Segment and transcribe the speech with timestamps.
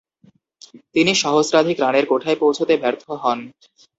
[0.95, 3.39] তিনি সহস্রাধিক রানের কোঠায় পৌঁছতে ব্যর্থ হন।